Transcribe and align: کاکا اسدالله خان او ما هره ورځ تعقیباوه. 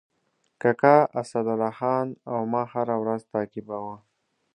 کاکا 0.61 0.95
اسدالله 1.19 1.71
خان 1.77 2.07
او 2.31 2.39
ما 2.51 2.61
هره 2.73 2.95
ورځ 3.01 3.21
تعقیباوه. 3.33 3.95